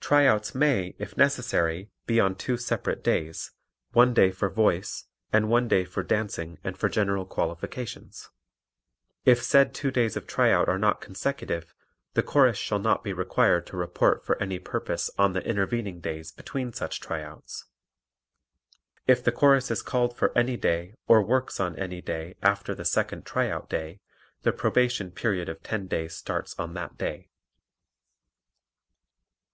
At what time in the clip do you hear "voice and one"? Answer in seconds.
4.48-5.68